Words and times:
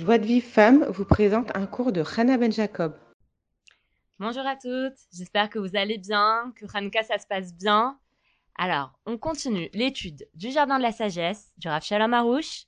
Joie 0.00 0.16
de 0.16 0.24
Vive 0.24 0.46
Femme 0.46 0.86
vous 0.88 1.04
présente 1.04 1.54
un 1.54 1.66
cours 1.66 1.92
de 1.92 2.02
Hannah 2.16 2.38
Ben 2.38 2.50
Jacob. 2.50 2.96
Bonjour 4.18 4.46
à 4.46 4.56
toutes, 4.56 4.96
j'espère 5.12 5.50
que 5.50 5.58
vous 5.58 5.76
allez 5.76 5.98
bien, 5.98 6.54
que 6.56 6.64
Hanka 6.74 7.02
ça 7.02 7.18
se 7.18 7.26
passe 7.26 7.54
bien. 7.54 7.98
Alors, 8.56 8.98
on 9.04 9.18
continue 9.18 9.68
l'étude 9.74 10.26
du 10.34 10.50
Jardin 10.52 10.78
de 10.78 10.84
la 10.84 10.92
Sagesse 10.92 11.52
du 11.58 11.68
Rav 11.68 11.82
Shalom 11.82 12.14
Arouche, 12.14 12.64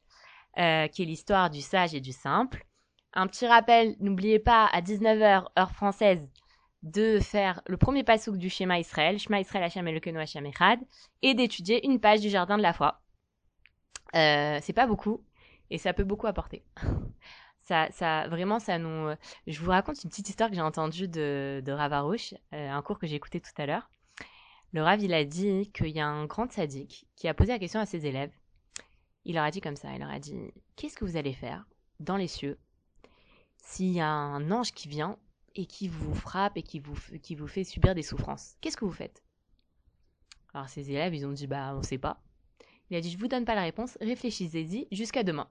euh, 0.59 0.89
qui 0.89 1.05
est 1.05 1.07
l'histoire 1.07 1.49
du 1.49 1.63
sage 1.63 1.95
et 1.95 2.03
du 2.03 2.13
simple. 2.13 2.67
Un 3.15 3.27
petit 3.29 3.47
rappel, 3.47 3.97
n'oubliez 3.99 4.39
pas 4.39 4.67
à 4.67 4.83
19h 4.83 5.47
heure 5.59 5.73
française 5.73 6.29
de 6.83 7.19
faire 7.19 7.63
le 7.67 7.79
premier 7.79 8.05
pasouk 8.05 8.37
du 8.37 8.51
schéma 8.51 8.79
Israël, 8.79 9.19
Shema 9.19 9.41
Israël 9.41 9.65
Hashem 9.65 9.89
Elokeinu 9.89 10.21
Hashem 10.21 10.45
Echad, 10.45 10.81
et 11.23 11.33
d'étudier 11.33 11.83
une 11.87 11.99
page 11.99 12.21
du 12.21 12.29
Jardin 12.29 12.59
de 12.59 12.63
la 12.63 12.75
Foi. 12.75 13.01
Euh, 14.15 14.59
c'est 14.61 14.75
pas 14.75 14.87
beaucoup, 14.87 15.25
et 15.73 15.79
ça 15.79 15.95
peut 15.95 16.05
beaucoup 16.05 16.27
apporter. 16.27 16.63
ça, 17.63 18.29
vraiment, 18.29 18.59
ça 18.59 18.79
nous. 18.79 19.15
Je 19.47 19.61
vous 19.61 19.71
raconte 19.71 20.05
une 20.05 20.11
petite 20.11 20.29
histoire 20.29 20.51
que 20.51 20.55
j'ai 20.55 20.63
entendue 20.63 21.09
de, 21.09 21.63
de 21.65 21.73
Rav 21.73 21.95
Arouche, 21.95 22.35
euh, 22.53 22.71
un 22.71 22.83
cours 22.83 22.99
que 22.99 23.07
j'ai 23.07 23.17
écouté 23.17 23.41
tout 23.41 23.51
à 23.57 23.65
l'heure. 23.65 23.91
Le 24.73 24.83
Rav, 24.83 25.03
il 25.03 25.15
a 25.15 25.25
dit 25.25 25.71
qu'il 25.73 25.89
y 25.89 26.01
a 26.01 26.07
un 26.07 26.27
grand 26.27 26.51
sadique 26.53 27.07
qui 27.17 27.27
a 27.27 27.35
posé 27.35 27.53
la 27.53 27.59
question 27.59 27.81
à 27.81 27.87
ses 27.87 28.07
élèves. 28.07 28.33
Il 29.25 29.35
leur 29.37 29.45
a 29.45 29.51
dit 29.51 29.61
comme 29.61 29.77
ça 29.77 29.93
il 29.95 30.01
leur 30.01 30.11
a 30.11 30.19
dit 30.19 30.53
Qu'est-ce 30.77 30.97
que 30.97 31.07
vous 31.07 31.17
allez 31.17 31.33
faire 31.33 31.65
dans 32.01 32.17
les 32.17 32.29
cieux 32.29 32.59
s'il 33.57 33.93
y 33.93 34.01
a 34.01 34.09
un 34.09 34.51
ange 34.51 34.73
qui 34.73 34.89
vient 34.89 35.17
et 35.55 35.67
qui 35.67 35.89
vous 35.89 36.15
frappe 36.15 36.57
et 36.57 36.63
qui 36.63 36.81
vous, 36.81 36.97
qui 37.23 37.35
vous 37.35 37.47
fait 37.47 37.65
subir 37.65 37.95
des 37.95 38.03
souffrances? 38.03 38.57
Qu'est-ce 38.61 38.77
que 38.77 38.85
vous 38.85 38.93
faites? 38.93 39.23
Alors, 40.53 40.69
ses 40.69 40.91
élèves, 40.91 41.15
ils 41.15 41.25
ont 41.25 41.33
dit 41.33 41.47
Bah, 41.47 41.73
on 41.75 41.83
sait 41.83 41.99
pas. 41.99 42.21
Il 42.91 42.97
a 42.97 43.01
dit 43.01 43.11
Je 43.11 43.19
vous 43.19 43.29
donne 43.29 43.47
pas 43.47 43.55
la 43.55 43.63
réponse, 43.63 43.97
réfléchissez-y 44.03 44.87
jusqu'à 44.91 45.23
demain. 45.23 45.49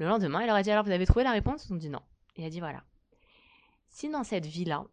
Le 0.00 0.06
lendemain, 0.06 0.40
il 0.40 0.46
leur 0.46 0.56
a 0.56 0.62
dit 0.62 0.70
Alors, 0.70 0.82
vous 0.82 0.92
avez 0.92 1.04
trouvé 1.04 1.24
la 1.24 1.30
réponse? 1.32 1.66
Ils 1.66 1.74
ont 1.74 1.76
dit 1.76 1.90
non. 1.90 2.00
Il 2.34 2.44
a 2.46 2.48
dit 2.48 2.58
Voilà. 2.58 2.82
Si 3.90 4.08
dans 4.08 4.24
cette 4.24 4.46
vie-là, 4.46 4.86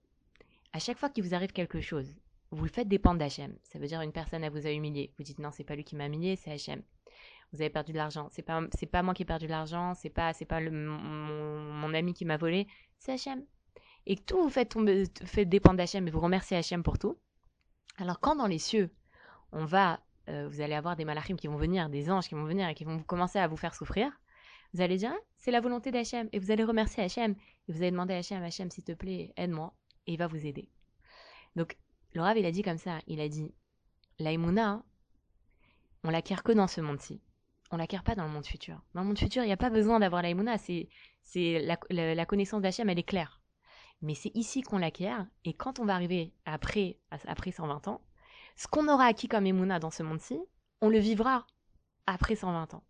à 0.73 0.79
chaque 0.79 0.97
fois 0.97 1.09
qu'il 1.09 1.23
vous 1.23 1.33
arrive 1.33 1.53
quelque 1.53 1.79
chose, 1.79 2.13
vous 2.51 2.65
le 2.65 2.69
faites 2.69 2.89
dépendre 2.89 3.17
d'Hachem. 3.17 3.55
Ça 3.63 3.79
veut 3.79 3.87
dire 3.87 4.01
une 4.01 4.11
personne 4.11 4.43
elle 4.43 4.51
vous 4.51 4.67
a 4.67 4.71
humilié. 4.71 5.13
Vous 5.17 5.23
dites 5.23 5.39
non, 5.39 5.49
c'est 5.51 5.63
pas 5.63 5.75
lui 5.75 5.85
qui 5.85 5.95
m'a 5.95 6.07
humilié, 6.07 6.35
c'est 6.35 6.51
Hachem. 6.51 6.83
Vous 7.53 7.61
avez 7.61 7.69
perdu 7.69 7.93
de 7.93 7.97
l'argent. 7.97 8.27
C'est 8.31 8.41
pas 8.41 8.61
c'est 8.77 8.85
pas 8.85 9.01
moi 9.01 9.13
qui 9.13 9.21
ai 9.21 9.25
perdu 9.25 9.45
de 9.45 9.51
l'argent. 9.51 9.93
C'est 9.93 10.09
pas 10.09 10.33
c'est 10.33 10.43
pas 10.43 10.59
le, 10.59 10.71
mon, 10.71 10.97
mon, 10.99 11.93
ami 11.93 12.13
qui 12.13 12.25
m'a 12.25 12.35
volé. 12.35 12.67
C'est 12.99 13.13
Hachem. 13.13 13.45
Et 14.07 14.17
que 14.17 14.23
tout 14.23 14.43
vous 14.43 14.49
faites 14.49 14.69
tomber, 14.69 15.05
faites 15.23 15.47
dépendre 15.47 15.77
d'Hachem 15.77 16.05
et 16.05 16.11
vous 16.11 16.19
remerciez 16.19 16.57
Hachem 16.57 16.83
pour 16.83 16.99
tout. 16.99 17.17
Alors 17.97 18.19
quand 18.19 18.35
dans 18.35 18.47
les 18.47 18.59
cieux, 18.59 18.91
on 19.53 19.63
va, 19.63 20.01
euh, 20.27 20.49
vous 20.49 20.59
allez 20.59 20.75
avoir 20.75 20.97
des 20.97 21.05
malachim 21.05 21.37
qui 21.37 21.47
vont 21.47 21.55
venir, 21.55 21.87
des 21.87 22.11
anges 22.11 22.27
qui 22.27 22.35
vont 22.35 22.43
venir 22.43 22.67
et 22.67 22.75
qui 22.75 22.83
vont 22.83 23.01
commencer 23.03 23.39
à 23.39 23.47
vous 23.47 23.55
faire 23.55 23.73
souffrir. 23.73 24.11
Vous 24.77 24.83
allez 24.83 24.97
dire, 24.97 25.15
c'est 25.37 25.49
la 25.49 25.59
volonté 25.59 25.89
d'Hachem. 25.89 26.29
Et 26.33 26.37
vous 26.37 26.51
allez 26.51 26.63
remercier 26.63 27.01
Hachem. 27.01 27.31
Et 27.67 27.71
vous 27.71 27.79
allez 27.81 27.89
demander 27.89 28.13
à 28.13 28.17
Hachem, 28.17 28.43
Hachem, 28.43 28.69
s'il 28.69 28.83
te 28.83 28.91
plaît, 28.91 29.33
aide-moi. 29.35 29.73
Et 30.05 30.13
il 30.13 30.19
va 30.19 30.27
vous 30.27 30.45
aider. 30.45 30.69
Donc, 31.55 31.75
le 32.13 32.21
Rav, 32.21 32.37
il 32.37 32.45
a 32.45 32.51
dit 32.51 32.61
comme 32.61 32.77
ça. 32.77 32.99
Il 33.07 33.19
a 33.19 33.27
dit, 33.27 33.55
l'aïmouna, 34.19 34.83
on 36.03 36.11
l'acquiert 36.11 36.43
que 36.43 36.51
dans 36.51 36.67
ce 36.67 36.79
monde-ci. 36.81 37.19
On 37.71 37.77
l'acquiert 37.77 38.03
pas 38.03 38.13
dans 38.13 38.25
le 38.25 38.29
monde 38.29 38.45
futur. 38.45 38.79
Dans 38.93 39.01
le 39.01 39.07
monde 39.07 39.17
futur, 39.17 39.41
il 39.41 39.47
n'y 39.47 39.51
a 39.51 39.57
pas 39.57 39.71
besoin 39.71 39.99
d'avoir 39.99 40.21
l'aïmouna. 40.21 40.59
C'est, 40.59 40.89
c'est 41.23 41.57
la, 41.57 41.79
la, 41.89 42.25
connaissance 42.27 42.61
d'Hachem, 42.61 42.87
elle 42.87 42.99
est 42.99 43.03
claire. 43.03 43.41
Mais 44.03 44.13
c'est 44.13 44.31
ici 44.35 44.61
qu'on 44.61 44.77
l'acquiert. 44.77 45.25
Et 45.43 45.55
quand 45.55 45.79
on 45.79 45.85
va 45.85 45.95
arriver 45.95 46.35
après, 46.45 46.99
après 47.25 47.51
120 47.51 47.87
ans, 47.87 48.01
ce 48.55 48.67
qu'on 48.67 48.87
aura 48.89 49.05
acquis 49.05 49.27
comme 49.27 49.47
émouna 49.47 49.79
dans 49.79 49.89
ce 49.89 50.03
monde-ci, 50.03 50.39
on 50.81 50.89
le 50.89 50.99
vivra 50.99 51.47
après 52.05 52.35
120 52.35 52.75
ans. 52.75 52.83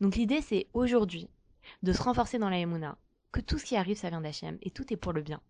Donc 0.00 0.16
l'idée, 0.16 0.40
c'est 0.40 0.68
aujourd'hui 0.72 1.28
de 1.82 1.92
se 1.92 2.02
renforcer 2.02 2.38
dans 2.38 2.50
la 2.50 2.58
Emouna, 2.58 2.96
que 3.32 3.40
tout 3.40 3.58
ce 3.58 3.64
qui 3.64 3.76
arrive, 3.76 3.96
ça 3.96 4.10
vient 4.10 4.20
d'Hachem, 4.20 4.58
et 4.62 4.70
tout 4.70 4.92
est 4.92 4.96
pour 4.96 5.12
le 5.12 5.22
bien. 5.22 5.40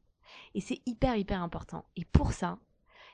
Et 0.54 0.60
c'est 0.60 0.80
hyper, 0.86 1.16
hyper 1.16 1.42
important. 1.42 1.84
Et 1.96 2.04
pour 2.04 2.32
ça, 2.32 2.58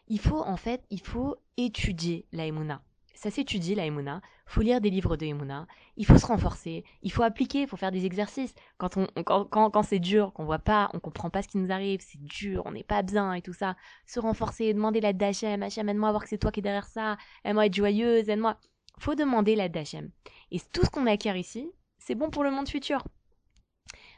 il 0.08 0.20
faut, 0.20 0.40
en 0.40 0.56
fait, 0.56 0.84
il 0.90 1.00
faut 1.00 1.36
étudier 1.56 2.26
la 2.32 2.46
Emouna. 2.46 2.82
Ça 3.14 3.30
s'étudie, 3.30 3.74
la 3.74 3.86
Emouna. 3.86 4.20
faut 4.44 4.60
lire 4.60 4.82
des 4.82 4.90
livres 4.90 5.16
de 5.16 5.24
Emouna. 5.24 5.66
Il 5.96 6.04
faut 6.04 6.18
se 6.18 6.26
renforcer. 6.26 6.84
Il 7.02 7.10
faut 7.10 7.22
appliquer, 7.22 7.62
il 7.62 7.66
faut 7.66 7.78
faire 7.78 7.90
des 7.90 8.04
exercices. 8.04 8.54
Quand, 8.76 8.98
on, 8.98 9.06
quand, 9.24 9.46
quand, 9.46 9.70
quand 9.70 9.82
c'est 9.82 9.98
dur, 9.98 10.34
qu'on 10.34 10.44
voit 10.44 10.58
pas, 10.58 10.90
on 10.92 11.00
comprend 11.00 11.30
pas 11.30 11.40
ce 11.40 11.48
qui 11.48 11.56
nous 11.56 11.72
arrive, 11.72 12.00
c'est 12.02 12.22
dur, 12.22 12.62
on 12.66 12.72
n'est 12.72 12.84
pas 12.84 13.02
bien 13.02 13.32
et 13.32 13.40
tout 13.40 13.54
ça. 13.54 13.74
Se 14.04 14.20
renforcer, 14.20 14.74
demander 14.74 15.00
l'aide 15.00 15.16
d'Hachem. 15.16 15.62
Hachem, 15.62 15.88
aide-moi 15.88 16.10
à 16.10 16.12
voir 16.12 16.24
que 16.24 16.28
c'est 16.28 16.36
toi 16.38 16.52
qui 16.52 16.60
es 16.60 16.62
derrière 16.62 16.86
ça. 16.86 17.16
Aide-moi 17.42 17.62
à 17.62 17.66
être 17.66 17.74
joyeuse, 17.74 18.28
aide-moi 18.28 18.58
faut 18.98 19.14
demander 19.14 19.56
l'aide 19.56 19.72
d'Hachem. 19.72 20.10
Et 20.50 20.60
tout 20.72 20.84
ce 20.84 20.90
qu'on 20.90 21.06
acquiert 21.06 21.36
ici, 21.36 21.70
c'est 21.98 22.14
bon 22.14 22.30
pour 22.30 22.44
le 22.44 22.50
monde 22.50 22.68
futur. 22.68 23.04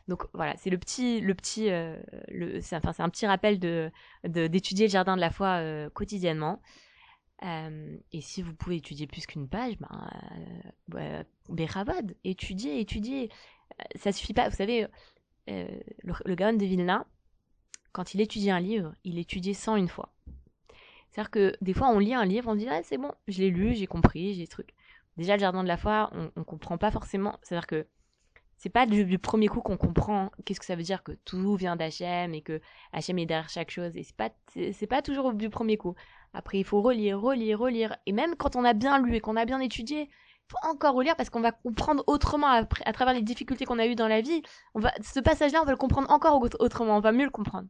Donc 0.09 0.27
voilà, 0.33 0.57
c'est 0.57 0.71
le 0.71 0.79
petit, 0.79 1.21
le 1.21 1.35
petit, 1.35 1.71
euh, 1.71 1.97
enfin 2.73 2.93
c'est 2.93 3.03
un 3.03 3.11
petit 3.11 3.27
rappel 3.27 3.59
de 3.59 3.91
d'étudier 4.25 4.87
le 4.87 4.91
jardin 4.91 5.17
de 5.17 5.21
la 5.21 5.31
foi 5.31 5.59
euh, 5.59 5.91
quotidiennement. 5.91 6.63
Euh, 7.45 7.97
et 8.13 8.21
si 8.21 8.43
vous 8.43 8.55
pouvez 8.55 8.77
étudier 8.77 9.07
plus 9.07 9.27
qu'une 9.27 9.49
page, 9.49 9.75
ben, 9.79 10.11
euh, 10.95 11.23
Béravod, 11.51 12.17
étudiez, 12.25 12.81
étudiez. 12.81 13.31
Ça 13.97 14.11
suffit 14.11 14.33
pas. 14.33 14.49
Vous 14.49 14.57
savez, 14.57 14.87
le, 15.47 15.83
le 16.25 16.35
de 16.35 16.65
Vilna, 16.65 17.07
quand 17.93 18.15
il 18.15 18.21
étudie 18.21 18.51
un 18.51 18.61
livre, 18.61 18.95
il 19.05 19.19
étudie 19.19 19.55
101 19.55 19.87
fois. 19.87 20.13
C'est-à-dire 21.11 21.31
que 21.31 21.57
des 21.61 21.73
fois, 21.73 21.89
on 21.89 21.99
lit 21.99 22.15
un 22.15 22.25
livre, 22.25 22.51
on 22.51 22.55
dit 22.55 22.69
ah, 22.71 22.81
c'est 22.83 22.99
bon, 22.99 23.13
je 23.27 23.39
l'ai 23.41 23.51
lu, 23.51 23.75
j'ai 23.75 23.87
compris, 23.87 24.35
j'ai 24.35 24.43
des 24.43 24.49
trucs. 24.49 24.75
Déjà, 25.17 25.35
le 25.35 25.41
jardin 25.41 25.63
de 25.63 25.69
la 25.69 25.77
foi, 25.77 26.11
on, 26.13 26.31
on 26.37 26.45
comprend 26.45 26.79
pas 26.79 26.91
forcément. 26.91 27.39
C'est-à-dire 27.43 27.67
que 27.67 27.87
c'est 28.59 28.71
pas 28.71 28.87
du, 28.87 29.19
premier 29.19 29.47
coup 29.47 29.61
qu'on 29.61 29.77
comprend 29.77 30.33
qu'est-ce 30.45 30.59
que 30.59 30.67
ça 30.67 30.75
veut 30.75 30.83
dire 30.83 31.05
que 31.05 31.13
tout 31.25 31.55
vient 31.55 31.77
d'Hachem 31.77 32.35
et 32.35 32.43
que 32.43 32.61
Hachem 32.93 33.19
est 33.19 33.27
derrière 33.27 33.49
chaque 33.49 33.71
chose. 33.71 33.97
Et 33.97 34.03
c'est 34.03 34.17
pas, 34.17 34.31
c'est 34.53 34.87
pas 34.89 35.01
toujours 35.01 35.33
du 35.33 35.49
premier 35.49 35.77
coup. 35.77 35.95
Après, 36.35 36.59
il 36.59 36.65
faut 36.65 36.83
relire, 36.83 37.21
relire, 37.21 37.61
relire. 37.61 37.97
Et 38.07 38.13
même 38.13 38.35
quand 38.35 38.57
on 38.57 38.65
a 38.65 38.73
bien 38.75 39.01
lu 39.01 39.15
et 39.15 39.21
qu'on 39.21 39.37
a 39.37 39.45
bien 39.45 39.61
étudié, 39.61 40.11
il 40.11 40.51
faut 40.51 40.69
encore 40.69 40.95
relire 40.95 41.15
parce 41.15 41.31
qu'on 41.31 41.41
va 41.41 41.53
comprendre 41.53 42.03
autrement 42.09 42.49
après, 42.49 42.83
à 42.85 42.93
travers 42.93 43.15
les 43.15 43.23
difficultés 43.23 43.65
qu'on 43.65 43.79
a 43.79 43.87
eues 43.87 43.95
dans 43.95 44.09
la 44.09 44.23
vie. 44.23 44.43
On 44.75 44.81
va, 44.81 44.93
ce 45.03 45.21
passage-là, 45.21 45.63
on 45.63 45.65
va 45.65 45.73
le 45.73 45.79
comprendre 45.79 46.11
encore 46.11 46.43
autrement. 46.59 46.97
On 46.97 47.01
va 47.01 47.13
mieux 47.13 47.25
le 47.25 47.31
comprendre. 47.31 47.69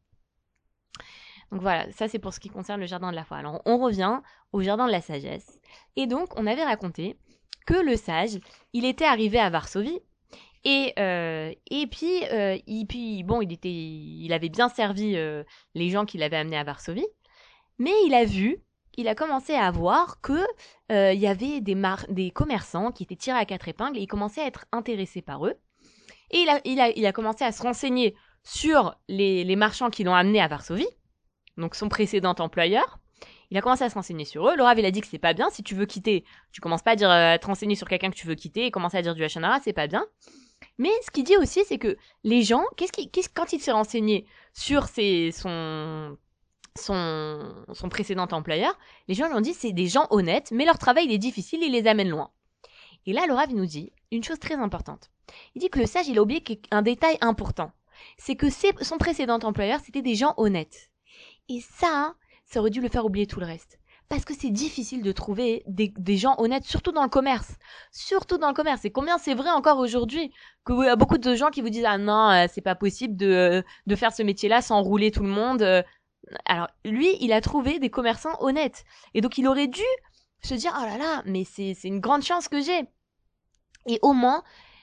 Donc 1.50 1.62
voilà, 1.62 1.90
ça 1.92 2.08
c'est 2.08 2.18
pour 2.18 2.34
ce 2.34 2.40
qui 2.40 2.50
concerne 2.50 2.80
le 2.80 2.86
jardin 2.86 3.10
de 3.10 3.16
la 3.16 3.24
foi. 3.24 3.38
Alors 3.38 3.62
on 3.64 3.78
revient 3.78 4.20
au 4.52 4.60
jardin 4.60 4.86
de 4.86 4.92
la 4.92 5.00
sagesse. 5.00 5.58
Et 5.96 6.06
donc 6.06 6.28
on 6.36 6.46
avait 6.46 6.64
raconté 6.64 7.16
que 7.66 7.74
le 7.74 7.96
sage, 7.96 8.38
il 8.72 8.84
était 8.84 9.04
arrivé 9.04 9.38
à 9.38 9.50
Varsovie 9.50 10.00
et, 10.64 10.92
euh, 10.98 11.52
et 11.70 11.86
puis, 11.86 12.24
euh, 12.32 12.58
il, 12.66 12.86
puis, 12.86 13.22
bon, 13.22 13.40
il, 13.40 13.52
était, 13.52 13.70
il 13.70 14.32
avait 14.32 14.48
bien 14.48 14.68
servi 14.68 15.16
euh, 15.16 15.44
les 15.74 15.88
gens 15.90 16.04
qu'il 16.04 16.22
avait 16.22 16.36
amenés 16.36 16.58
à 16.58 16.64
Varsovie, 16.64 17.06
mais 17.78 17.92
il 18.06 18.14
a 18.14 18.24
vu, 18.24 18.58
il 18.96 19.06
a 19.08 19.14
commencé 19.14 19.54
à 19.54 19.70
voir 19.70 20.20
que 20.20 20.44
euh, 20.90 21.12
il 21.12 21.20
y 21.20 21.26
avait 21.26 21.60
des, 21.60 21.80
des 22.08 22.30
commerçants 22.30 22.90
qui 22.90 23.04
étaient 23.04 23.16
tirés 23.16 23.38
à 23.38 23.44
quatre 23.44 23.68
épingles 23.68 23.96
et 23.96 24.02
il 24.02 24.06
commençait 24.08 24.42
à 24.42 24.46
être 24.46 24.66
intéressé 24.72 25.22
par 25.22 25.46
eux. 25.46 25.54
Et 26.30 26.38
il 26.38 26.48
a, 26.48 26.60
il 26.64 26.80
a, 26.80 26.90
il 26.90 27.06
a 27.06 27.12
commencé 27.12 27.44
à 27.44 27.52
se 27.52 27.62
renseigner 27.62 28.14
sur 28.42 28.96
les, 29.08 29.44
les 29.44 29.56
marchands 29.56 29.90
qui 29.90 30.04
l'ont 30.04 30.14
amené 30.14 30.40
à 30.40 30.48
Varsovie 30.48 30.88
donc 31.58 31.74
son 31.74 31.88
précédent 31.88 32.34
employeur. 32.38 32.98
Il 33.50 33.56
a 33.56 33.62
commencé 33.62 33.82
à 33.82 33.90
se 33.90 33.94
renseigner 33.94 34.24
sur 34.24 34.48
eux. 34.48 34.54
Rav, 34.60 34.78
il 34.78 34.84
a 34.84 34.90
dit 34.90 35.00
que 35.00 35.06
c'est 35.06 35.18
pas 35.18 35.32
bien. 35.32 35.50
Si 35.50 35.62
tu 35.62 35.74
veux 35.74 35.86
quitter, 35.86 36.24
tu 36.52 36.60
commences 36.60 36.82
pas 36.82 36.92
à 36.92 36.96
dire 36.96 37.10
euh, 37.10 37.36
te 37.38 37.46
renseigner 37.46 37.74
sur 37.74 37.88
quelqu'un 37.88 38.10
que 38.10 38.16
tu 38.16 38.26
veux 38.26 38.34
quitter 38.34 38.66
et 38.66 38.70
commencer 38.70 38.96
à 38.98 39.02
dire 39.02 39.14
du 39.14 39.24
Hachanara, 39.24 39.60
c'est 39.60 39.72
pas 39.72 39.86
bien. 39.86 40.06
Mais 40.76 40.90
ce 41.04 41.10
qu'il 41.10 41.24
dit 41.24 41.36
aussi, 41.36 41.64
c'est 41.66 41.78
que 41.78 41.96
les 42.24 42.42
gens, 42.42 42.62
qu'est-ce 42.76 43.28
quand 43.34 43.52
il 43.52 43.60
s'est 43.60 43.72
renseigné 43.72 44.26
sur 44.52 44.84
ses, 44.84 45.30
son, 45.32 46.16
son, 46.76 47.64
son 47.72 47.88
précédent 47.88 48.28
employeur, 48.30 48.78
les 49.08 49.14
gens 49.14 49.28
lui 49.28 49.34
ont 49.34 49.40
dit 49.40 49.54
c'est 49.54 49.72
des 49.72 49.86
gens 49.86 50.06
honnêtes, 50.10 50.50
mais 50.52 50.64
leur 50.64 50.78
travail 50.78 51.06
il 51.06 51.12
est 51.12 51.18
difficile, 51.18 51.62
il 51.62 51.72
les 51.72 51.86
amène 51.86 52.08
loin. 52.08 52.30
Et 53.06 53.12
là, 53.12 53.22
Rav, 53.28 53.50
il 53.50 53.56
nous 53.56 53.66
dit 53.66 53.92
une 54.12 54.22
chose 54.22 54.38
très 54.38 54.56
importante. 54.56 55.10
Il 55.54 55.60
dit 55.60 55.70
que 55.70 55.78
le 55.78 55.86
sage, 55.86 56.08
il 56.08 56.18
a 56.18 56.22
oublié 56.22 56.42
un 56.70 56.82
détail 56.82 57.18
important. 57.20 57.72
C'est 58.16 58.36
que 58.36 58.50
son 58.50 58.98
précédent 58.98 59.38
employeur, 59.42 59.80
c'était 59.84 60.02
des 60.02 60.14
gens 60.14 60.34
honnêtes. 60.36 60.90
Et 61.48 61.60
ça, 61.60 62.14
ça 62.44 62.60
aurait 62.60 62.70
dû 62.70 62.80
le 62.80 62.88
faire 62.88 63.04
oublier 63.04 63.26
tout 63.26 63.40
le 63.40 63.46
reste. 63.46 63.78
Parce 64.08 64.24
que 64.24 64.32
c'est 64.34 64.50
difficile 64.50 65.02
de 65.02 65.12
trouver 65.12 65.62
des, 65.66 66.16
gens 66.16 66.34
honnêtes, 66.38 66.64
surtout 66.64 66.92
dans 66.92 67.02
le 67.02 67.10
commerce. 67.10 67.56
Surtout 67.92 68.38
dans 68.38 68.48
le 68.48 68.54
commerce. 68.54 68.84
Et 68.86 68.90
combien 68.90 69.18
c'est 69.18 69.34
vrai 69.34 69.50
encore 69.50 69.78
aujourd'hui 69.78 70.32
qu'il 70.66 70.84
y 70.84 70.88
a 70.88 70.96
beaucoup 70.96 71.18
de 71.18 71.34
gens 71.34 71.50
qui 71.50 71.60
vous 71.60 71.68
disent 71.68 71.84
ah 71.86 71.98
non 71.98 72.30
euh, 72.30 72.46
c'est 72.50 72.62
pas 72.62 72.74
possible 72.74 73.16
de 73.16 73.62
de 73.86 73.96
faire 73.96 74.12
ce 74.12 74.22
métier-là 74.22 74.62
sans 74.62 74.82
rouler 74.82 75.10
tout 75.10 75.22
le 75.22 75.28
monde. 75.28 75.84
Alors 76.46 76.68
lui 76.86 77.16
il 77.20 77.32
a 77.32 77.42
trouvé 77.42 77.78
des 77.78 77.90
commerçants 77.90 78.36
honnêtes 78.40 78.84
et 79.12 79.20
donc 79.20 79.36
il 79.36 79.46
aurait 79.46 79.68
dû 79.68 79.82
se 80.42 80.54
dire 80.54 80.74
oh 80.78 80.86
là 80.86 80.96
là 80.96 81.22
mais 81.26 81.44
c'est 81.44 81.76
une 81.84 82.00
grande 82.00 82.22
chance 82.22 82.48
que 82.48 82.62
j'ai. 82.62 82.86
Et 83.86 83.98
au 84.00 84.14
moins 84.14 84.42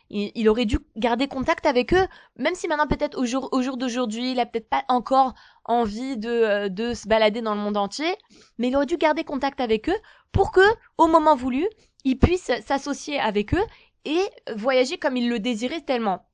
il, 0.10 0.48
aurait 0.50 0.66
dû 0.66 0.80
garder 0.96 1.28
contact 1.28 1.66
avec 1.66 1.94
eux, 1.94 2.07
même 2.38 2.56
si 2.56 2.68
maintenant 2.68 2.88
peut-être 2.88 3.18
au 3.18 3.25
jour, 3.25 3.50
au 3.52 3.62
jour 3.62 3.78
d'aujourd'hui, 3.78 4.31
il 4.31 4.40
a 4.40 4.46
peut-être 4.46 4.69
pas 4.69 4.84
encore 4.88 5.34
envie 5.66 6.16
de, 6.18 6.30
euh, 6.30 6.69
de 6.69 6.94
se 6.94 7.07
balader 7.07 7.42
dans 7.42 7.56
le 7.56 7.62
monde 7.62 7.78
entier, 7.78 8.16
mais 8.57 8.68
il 8.68 8.75
aurait 8.75 8.86
dû 8.86 8.98
garder 8.98 9.24
contact 9.24 9.60
avec 9.60 9.90
eux 9.90 9.98
pour 10.31 10.52
que, 10.52 10.62
au 10.98 11.07
moment 11.07 11.36
voulu, 11.36 11.66
il 12.04 12.19
puisse 12.19 12.52
s'associer 12.66 13.19
avec 13.19 13.54
eux 13.54 13.63
et 14.06 14.22
voyager 14.56 14.98
comme 14.98 15.18
il 15.18 15.28
le 15.28 15.40
désirait 15.40 15.81
tellement. 15.81 16.25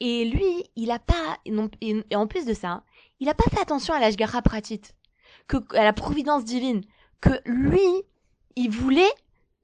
Et 0.00 0.24
lui, 0.24 0.64
il 0.76 0.90
a 0.90 0.98
pas, 0.98 1.38
et, 1.44 2.16
en 2.16 2.26
plus 2.26 2.44
de 2.46 2.54
ça, 2.54 2.82
il 3.20 3.28
a 3.28 3.34
pas 3.34 3.48
fait 3.50 3.60
attention 3.60 3.94
à 3.94 4.00
l'ashgara 4.00 4.42
pratit, 4.42 4.82
que, 5.46 5.56
à 5.76 5.84
la 5.84 5.92
providence 5.92 6.44
divine, 6.44 6.82
que 7.20 7.30
lui, 7.44 7.80
il 8.56 8.70
voulait, 8.70 9.12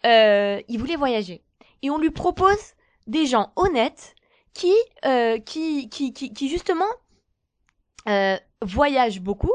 euh, 0.06 0.60
il 0.68 0.78
voulait 0.78 0.96
voyager. 0.96 1.42
Et 1.82 1.90
on 1.90 1.98
lui 1.98 2.10
propose 2.10 2.74
des 3.06 3.26
gens 3.26 3.52
honnêtes 3.56 4.14
qui, 4.54 4.74
euh, 5.04 5.38
qui, 5.38 5.88
qui, 5.88 6.12
qui, 6.12 6.32
qui, 6.32 6.48
justement, 6.48 6.88
euh, 8.08 8.36
voyagent 8.62 9.20
beaucoup. 9.20 9.52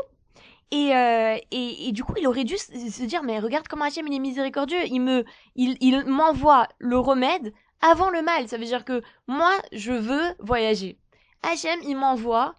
Et, 0.71 0.95
euh, 0.95 1.35
et, 1.51 1.87
et, 1.87 1.91
du 1.91 2.03
coup, 2.03 2.13
il 2.17 2.27
aurait 2.27 2.43
dû 2.43 2.57
se 2.57 3.03
dire, 3.03 3.23
mais 3.23 3.39
regarde 3.39 3.67
comment 3.67 3.85
Hachem 3.85 4.05
il 4.07 4.13
est 4.13 4.19
miséricordieux. 4.19 4.85
Il 4.85 4.99
me, 4.99 5.25
il, 5.55 5.77
il 5.81 6.05
m'envoie 6.05 6.67
le 6.77 6.99
remède 6.99 7.53
avant 7.81 8.09
le 8.09 8.21
mal. 8.21 8.47
Ça 8.47 8.57
veut 8.57 8.65
dire 8.65 8.85
que 8.85 9.01
moi, 9.27 9.51
je 9.71 9.91
veux 9.91 10.35
voyager. 10.39 10.99
Hachem, 11.41 11.79
il 11.87 11.95
m'envoie 11.95 12.55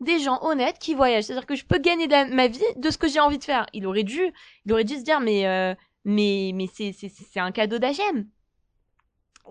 des 0.00 0.18
gens 0.18 0.38
honnêtes 0.42 0.78
qui 0.78 0.94
voyagent. 0.94 1.24
C'est-à-dire 1.24 1.46
que 1.46 1.54
je 1.54 1.66
peux 1.66 1.78
gagner 1.78 2.08
ma 2.30 2.48
vie 2.48 2.64
de 2.76 2.90
ce 2.90 2.96
que 2.96 3.08
j'ai 3.08 3.20
envie 3.20 3.38
de 3.38 3.44
faire. 3.44 3.66
Il 3.74 3.86
aurait 3.86 4.04
dû, 4.04 4.32
il 4.64 4.72
aurait 4.72 4.84
dû 4.84 4.96
se 4.96 5.02
dire, 5.02 5.20
mais, 5.20 5.46
euh, 5.46 5.74
mais, 6.04 6.52
mais 6.54 6.66
c'est, 6.72 6.92
c'est, 6.92 7.10
c'est 7.10 7.40
un 7.40 7.52
cadeau 7.52 7.78
d'Hachem. 7.78 8.26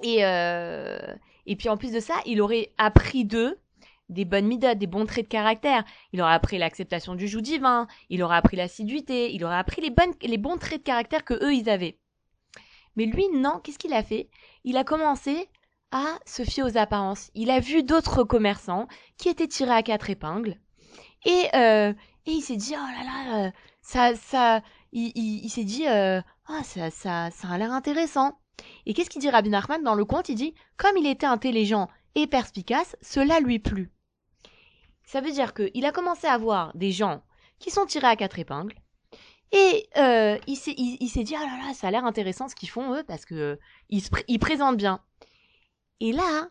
Et, 0.03 0.25
euh, 0.25 1.13
et 1.45 1.55
puis 1.55 1.69
en 1.69 1.77
plus 1.77 1.91
de 1.91 1.99
ça, 1.99 2.15
il 2.25 2.41
aurait 2.41 2.71
appris 2.77 3.25
d'eux 3.25 3.59
des 4.09 4.25
bonnes 4.25 4.47
midas, 4.47 4.75
des 4.75 4.87
bons 4.87 5.05
traits 5.05 5.25
de 5.25 5.29
caractère. 5.29 5.83
Il 6.13 6.21
aurait 6.21 6.33
appris 6.33 6.57
l'acceptation 6.57 7.15
du 7.15 7.27
joug 7.27 7.41
divin, 7.41 7.87
il 8.09 8.23
aurait 8.23 8.37
appris 8.37 8.57
l'assiduité, 8.57 9.33
il 9.33 9.45
aurait 9.45 9.57
appris 9.57 9.81
les, 9.81 9.91
bonnes, 9.91 10.13
les 10.21 10.37
bons 10.37 10.57
traits 10.57 10.79
de 10.79 10.83
caractère 10.83 11.23
que 11.23 11.35
eux 11.35 11.53
ils 11.53 11.69
avaient. 11.69 11.97
Mais 12.95 13.05
lui, 13.05 13.27
non, 13.33 13.59
qu'est-ce 13.63 13.79
qu'il 13.79 13.93
a 13.93 14.03
fait? 14.03 14.29
Il 14.63 14.77
a 14.77 14.83
commencé 14.83 15.47
à 15.91 16.17
se 16.25 16.43
fier 16.43 16.63
aux 16.63 16.77
apparences. 16.77 17.31
Il 17.33 17.49
a 17.51 17.59
vu 17.59 17.83
d'autres 17.83 18.23
commerçants 18.23 18.87
qui 19.17 19.29
étaient 19.29 19.47
tirés 19.47 19.71
à 19.71 19.83
quatre 19.83 20.09
épingles. 20.09 20.57
Et, 21.25 21.47
euh, 21.55 21.93
et 22.25 22.31
il 22.31 22.41
s'est 22.41 22.57
dit, 22.57 22.73
oh 22.73 22.77
là 22.77 23.03
là, 23.03 23.45
euh, 23.45 23.51
ça, 23.81 24.15
ça, 24.15 24.61
il, 24.91 25.11
il, 25.15 25.49
s'est 25.49 25.63
dit, 25.63 25.85
ah, 25.87 26.23
ça, 26.63 26.89
ça, 26.89 27.29
ça 27.31 27.47
a 27.47 27.57
l'air 27.57 27.71
intéressant. 27.71 28.37
Et 28.85 28.93
qu'est-ce 28.93 29.09
qu'il 29.09 29.21
dit 29.21 29.29
Rabbi 29.29 29.49
Nachman 29.49 29.83
dans 29.83 29.95
le 29.95 30.05
conte 30.05 30.29
Il 30.29 30.35
dit, 30.35 30.53
comme 30.77 30.97
il 30.97 31.07
était 31.07 31.25
intelligent 31.25 31.89
et 32.15 32.27
perspicace, 32.27 32.95
cela 33.01 33.39
lui 33.39 33.59
plut. 33.59 33.91
Ça 35.03 35.21
veut 35.21 35.31
dire 35.31 35.53
qu'il 35.53 35.85
a 35.85 35.91
commencé 35.91 36.27
à 36.27 36.37
voir 36.37 36.75
des 36.75 36.91
gens 36.91 37.23
qui 37.59 37.71
sont 37.71 37.85
tirés 37.85 38.07
à 38.07 38.15
quatre 38.15 38.39
épingles, 38.39 38.75
et 39.51 39.89
euh, 39.97 40.37
il 40.45 40.55
s'est 40.55 41.23
dit 41.23 41.35
ah 41.35 41.43
là 41.43 41.67
là 41.67 41.73
ça 41.73 41.87
a 41.87 41.91
l'air 41.91 42.05
intéressant 42.05 42.47
ce 42.47 42.55
qu'ils 42.55 42.69
font 42.69 42.93
eux 42.93 43.03
parce 43.03 43.25
que 43.25 43.57
ils, 43.89 44.03
ils 44.27 44.39
présentent 44.39 44.77
bien. 44.77 45.01
Et 45.99 46.11
là 46.11 46.49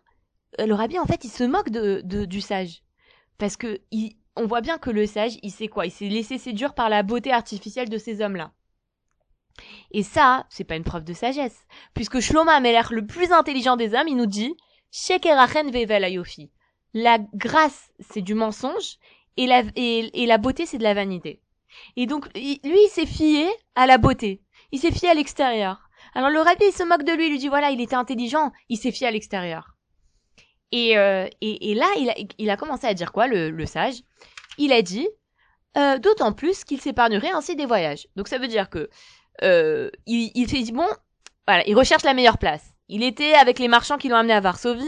le 0.58 0.72
rabbi 0.72 0.98
en 0.98 1.06
fait 1.06 1.24
il 1.24 1.30
se 1.30 1.44
moque 1.44 1.70
de, 1.70 2.02
du 2.24 2.40
sage 2.40 2.82
parce 3.38 3.56
que 3.56 3.80
on 4.34 4.46
voit 4.46 4.62
bien 4.62 4.78
que 4.78 4.90
le 4.90 5.06
sage 5.06 5.38
il 5.42 5.52
sait 5.52 5.68
quoi? 5.68 5.86
Il 5.86 5.92
s'est 5.92 6.08
laissé 6.08 6.38
séduire 6.38 6.74
par 6.74 6.88
la 6.88 7.04
beauté 7.04 7.32
artificielle 7.32 7.88
de 7.88 7.98
ces 7.98 8.20
hommes 8.20 8.36
là. 8.36 8.52
Et 9.90 10.02
ça 10.02 10.46
c'est 10.48 10.64
pas 10.64 10.76
une 10.76 10.84
preuve 10.84 11.04
de 11.04 11.12
sagesse 11.12 11.64
puisque 11.94 12.20
Shlomo 12.20 12.50
l'air 12.60 12.88
le 12.92 13.06
plus 13.06 13.32
intelligent 13.32 13.76
des 13.76 13.94
hommes 13.94 14.08
il 14.08 14.16
nous 14.16 14.26
dit 14.26 14.54
vevel. 15.08 16.48
La 16.94 17.18
grâce 17.34 17.90
c'est 18.00 18.22
du 18.22 18.34
mensonge 18.34 18.98
et 19.36 19.46
la 19.46 19.62
et, 19.76 20.22
et 20.22 20.26
la 20.26 20.38
beauté 20.38 20.66
c'est 20.66 20.78
de 20.78 20.82
la 20.82 20.94
vanité. 20.94 21.42
Et 21.96 22.06
donc, 22.06 22.26
lui, 22.34 22.60
il 22.64 22.90
s'est 22.90 23.06
fié 23.06 23.48
à 23.74 23.86
la 23.86 23.98
beauté. 23.98 24.42
Il 24.72 24.78
s'est 24.78 24.90
fié 24.90 25.10
à 25.10 25.14
l'extérieur. 25.14 25.88
Alors 26.14 26.30
le 26.30 26.40
rabbi, 26.40 26.64
il 26.66 26.72
se 26.72 26.82
moque 26.82 27.04
de 27.04 27.12
lui, 27.12 27.26
il 27.26 27.30
lui 27.32 27.38
dit, 27.38 27.48
voilà, 27.48 27.70
il 27.70 27.80
était 27.80 27.94
intelligent, 27.94 28.52
il 28.68 28.78
s'est 28.78 28.92
fié 28.92 29.06
à 29.06 29.10
l'extérieur. 29.10 29.76
Et, 30.72 30.98
euh, 30.98 31.26
et, 31.40 31.70
et, 31.70 31.74
là, 31.74 31.86
il 31.98 32.10
a, 32.10 32.14
il 32.38 32.50
a 32.50 32.56
commencé 32.56 32.86
à 32.86 32.94
dire 32.94 33.12
quoi, 33.12 33.26
le, 33.26 33.50
le 33.50 33.66
sage? 33.66 34.02
Il 34.58 34.72
a 34.72 34.82
dit, 34.82 35.08
euh, 35.76 35.98
d'autant 35.98 36.32
plus 36.32 36.64
qu'il 36.64 36.80
s'épargnerait 36.80 37.30
ainsi 37.30 37.56
des 37.56 37.66
voyages. 37.66 38.08
Donc 38.16 38.28
ça 38.28 38.38
veut 38.38 38.48
dire 38.48 38.68
que 38.68 38.88
euh, 39.42 39.90
il, 40.06 40.30
il 40.34 40.48
s'est 40.48 40.62
dit, 40.62 40.72
bon, 40.72 40.88
voilà, 41.46 41.66
il 41.66 41.76
recherche 41.76 42.04
la 42.04 42.14
meilleure 42.14 42.38
place. 42.38 42.64
Il 42.88 43.02
était 43.02 43.34
avec 43.34 43.58
les 43.58 43.68
marchands 43.68 43.98
qui 43.98 44.08
l'ont 44.08 44.16
amené 44.16 44.34
à 44.34 44.40
Varsovie. 44.40 44.86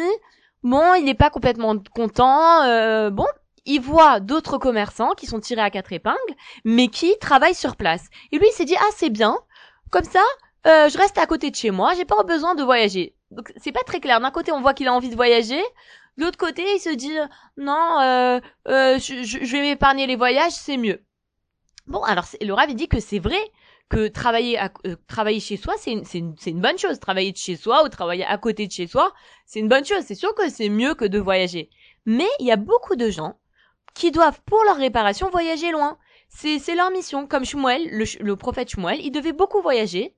Bon, 0.62 0.94
il 0.94 1.04
n'est 1.04 1.14
pas 1.14 1.30
complètement 1.30 1.76
content. 1.94 2.62
Euh, 2.62 3.10
bon, 3.10 3.26
il 3.66 3.80
voit 3.80 4.20
d'autres 4.20 4.58
commerçants 4.58 5.14
qui 5.14 5.26
sont 5.26 5.40
tirés 5.40 5.62
à 5.62 5.70
quatre 5.70 5.92
épingles, 5.92 6.16
mais 6.64 6.88
qui 6.88 7.16
travaillent 7.18 7.54
sur 7.54 7.76
place. 7.76 8.06
Et 8.32 8.38
lui, 8.38 8.46
il 8.48 8.52
s'est 8.52 8.64
dit, 8.64 8.76
ah, 8.78 8.90
c'est 8.96 9.10
bien. 9.10 9.38
Comme 9.90 10.04
ça, 10.04 10.22
euh, 10.66 10.88
je 10.88 10.98
reste 10.98 11.18
à 11.18 11.26
côté 11.26 11.50
de 11.50 11.56
chez 11.56 11.70
moi, 11.70 11.94
j'ai 11.94 12.04
pas 12.04 12.22
besoin 12.22 12.54
de 12.54 12.62
voyager. 12.62 13.14
Donc, 13.30 13.52
c'est 13.56 13.72
pas 13.72 13.82
très 13.84 14.00
clair. 14.00 14.20
D'un 14.20 14.30
côté, 14.30 14.52
on 14.52 14.60
voit 14.60 14.74
qu'il 14.74 14.88
a 14.88 14.92
envie 14.92 15.10
de 15.10 15.16
voyager. 15.16 15.62
De 16.16 16.24
l'autre 16.24 16.38
côté, 16.38 16.64
il 16.74 16.80
se 16.80 16.90
dit, 16.90 17.16
non, 17.56 18.00
euh, 18.00 18.40
euh, 18.68 18.98
je, 18.98 19.22
je, 19.22 19.52
vais 19.52 19.62
m'épargner 19.62 20.06
les 20.06 20.16
voyages, 20.16 20.52
c'est 20.52 20.76
mieux. 20.76 21.02
Bon, 21.86 22.02
alors, 22.02 22.26
le 22.40 22.52
Rav, 22.52 22.68
il 22.70 22.76
dit 22.76 22.88
que 22.88 23.00
c'est 23.00 23.18
vrai 23.18 23.40
que 23.90 24.06
travailler 24.06 24.56
à, 24.56 24.70
travailler 25.08 25.40
chez 25.40 25.56
soi, 25.56 25.74
c'est 25.76 25.90
une, 25.90 26.04
c'est 26.04 26.50
une, 26.50 26.60
bonne 26.60 26.78
chose. 26.78 27.00
Travailler 27.00 27.32
de 27.32 27.36
chez 27.36 27.56
soi 27.56 27.84
ou 27.84 27.88
travailler 27.88 28.24
à 28.24 28.38
côté 28.38 28.66
de 28.68 28.72
chez 28.72 28.86
soi, 28.86 29.12
c'est 29.44 29.58
une 29.58 29.68
bonne 29.68 29.84
chose. 29.84 30.04
C'est 30.06 30.14
sûr 30.14 30.34
que 30.34 30.48
c'est 30.48 30.68
mieux 30.68 30.94
que 30.94 31.04
de 31.04 31.18
voyager. 31.18 31.68
Mais 32.06 32.28
il 32.38 32.46
y 32.46 32.52
a 32.52 32.56
beaucoup 32.56 32.94
de 32.94 33.10
gens 33.10 33.38
qui 33.92 34.12
doivent 34.12 34.40
pour 34.46 34.62
leur 34.64 34.76
réparation 34.76 35.28
voyager 35.28 35.72
loin. 35.72 35.98
C'est 36.28 36.74
leur 36.76 36.92
mission. 36.92 37.26
Comme 37.26 37.44
Shmuel, 37.44 37.90
le, 37.90 38.36
prophète 38.36 38.70
Shmuel, 38.70 39.00
il 39.04 39.10
devait 39.10 39.32
beaucoup 39.32 39.60
voyager 39.60 40.14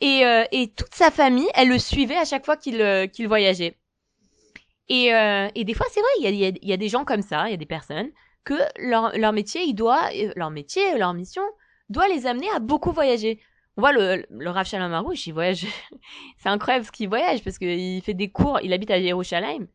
et, 0.00 0.24
euh, 0.24 0.44
et 0.52 0.72
toute 0.72 0.94
sa 0.94 1.10
famille, 1.10 1.48
elle 1.54 1.68
le 1.68 1.80
suivait 1.80 2.16
à 2.16 2.24
chaque 2.24 2.44
fois 2.44 2.56
qu'il 2.56 2.80
euh, 2.80 3.08
qu'il 3.08 3.26
voyageait. 3.26 3.76
Et, 4.88 5.12
euh, 5.12 5.48
et 5.56 5.64
des 5.64 5.74
fois, 5.74 5.86
c'est 5.90 6.00
vrai, 6.00 6.08
il 6.20 6.36
y 6.36 6.44
a, 6.44 6.48
y, 6.50 6.58
y 6.62 6.72
a, 6.72 6.76
des 6.76 6.88
gens 6.88 7.04
comme 7.04 7.22
ça, 7.22 7.48
il 7.48 7.50
y 7.50 7.54
a 7.54 7.56
des 7.56 7.66
personnes 7.66 8.10
que 8.44 8.54
leur, 8.78 9.18
leur 9.18 9.32
métier, 9.32 9.62
il 9.64 9.74
doit, 9.74 10.10
leur 10.36 10.50
métier, 10.50 10.96
leur 10.96 11.12
mission 11.12 11.42
doit 11.88 12.08
les 12.08 12.26
amener 12.26 12.48
à 12.54 12.58
beaucoup 12.58 12.92
voyager. 12.92 13.40
On 13.76 13.82
voit 13.82 13.92
le, 13.92 14.24
le 14.30 14.50
Rav 14.50 14.66
Shalom 14.66 15.12
il 15.26 15.32
voyage. 15.32 15.66
c'est 16.38 16.48
incroyable 16.48 16.84
ce 16.86 16.92
qu'il 16.92 17.08
voyage 17.08 17.42
parce 17.42 17.58
qu'il 17.58 18.02
fait 18.02 18.14
des 18.14 18.30
cours, 18.30 18.60
il 18.62 18.72
habite 18.72 18.90
à 18.90 18.98
Yerushalayim 18.98 19.66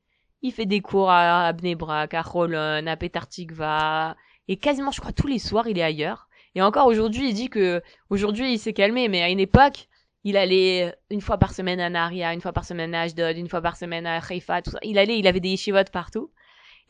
il 0.41 0.51
fait 0.51 0.65
des 0.65 0.81
cours 0.81 1.09
à 1.09 1.47
Abnebrak, 1.47 2.13
à 2.13 2.23
Cholon, 2.23 2.87
à 2.87 2.97
Petartikva, 2.97 4.15
et 4.47 4.57
quasiment, 4.57 4.91
je 4.91 4.99
crois, 4.99 5.13
tous 5.13 5.27
les 5.27 5.39
soirs, 5.39 5.67
il 5.67 5.77
est 5.77 5.83
ailleurs. 5.83 6.27
Et 6.55 6.61
encore 6.61 6.87
aujourd'hui, 6.87 7.29
il 7.29 7.33
dit 7.33 7.49
que 7.49 7.81
aujourd'hui, 8.09 8.53
il 8.53 8.59
s'est 8.59 8.73
calmé, 8.73 9.07
mais 9.07 9.21
à 9.21 9.29
une 9.29 9.39
époque, 9.39 9.87
il 10.23 10.37
allait 10.37 10.93
une 11.09 11.21
fois 11.21 11.37
par 11.37 11.53
semaine 11.53 11.79
à 11.79 11.89
Naria, 11.89 12.33
une 12.33 12.41
fois 12.41 12.53
par 12.53 12.65
semaine 12.65 12.93
à 12.93 13.01
Ashdod, 13.01 13.37
une 13.37 13.47
fois 13.47 13.61
par 13.61 13.77
semaine 13.77 14.05
à 14.05 14.17
Haifa, 14.17 14.61
tout 14.61 14.71
ça. 14.71 14.79
Il 14.83 14.97
allait, 14.97 15.17
il 15.17 15.27
avait 15.27 15.39
des 15.39 15.49
yeshivot 15.49 15.89
partout. 15.91 16.31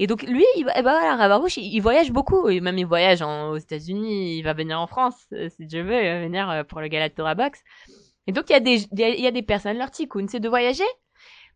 Et 0.01 0.07
donc 0.07 0.24
lui, 0.24 0.44
il, 0.57 0.62
eh 0.62 0.81
ben 0.81 0.94
voilà, 0.94 1.15
Ravarouche, 1.15 1.57
il, 1.57 1.80
voyage 1.80 2.11
beaucoup. 2.11 2.49
Et 2.49 2.59
même 2.59 2.80
il 2.80 2.87
voyage 2.87 3.21
aux 3.21 3.56
États-Unis, 3.57 4.35
il 4.40 4.42
va 4.42 4.54
venir 4.54 4.80
en 4.80 4.87
France, 4.87 5.28
euh, 5.31 5.47
si 5.49 5.68
Dieu 5.68 5.83
veut, 5.83 6.04
il 6.04 6.09
va 6.09 6.19
venir 6.21 6.49
euh, 6.49 6.64
pour 6.64 6.81
le 6.81 6.87
Galat 6.87 7.11
Torah 7.11 7.35
Box. 7.35 7.59
Et 8.25 8.31
donc 8.31 8.45
il 8.49 8.54
y 8.54 8.56
a 8.56 8.59
des, 8.59 8.87
il 8.94 9.21
y 9.21 9.28
a 9.28 9.31
des 9.31 9.44
personnes, 9.44 9.78
leur 9.78 9.92
tikkun, 9.92 10.25
c'est 10.28 10.40
de 10.40 10.49
voyager. 10.49 10.90